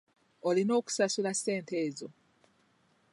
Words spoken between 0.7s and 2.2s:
okusasula ssente ezo.